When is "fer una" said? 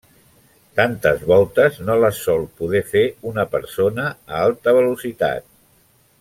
2.95-3.45